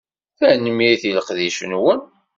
Tanemmirt 0.37 1.03
i 1.09 1.11
leqdic-nwen. 1.17 1.99